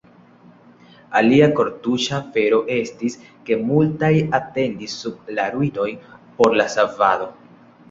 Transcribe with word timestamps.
Alia 1.19 1.49
kortuŝa 1.59 2.15
afero 2.19 2.59
estis, 2.77 3.19
ke 3.51 3.59
multaj 3.67 4.11
atendis 4.41 4.97
sub 5.05 5.31
la 5.39 5.47
ruinoj 5.59 5.89
por 6.41 6.61
la 6.61 6.69
savado. 6.81 7.33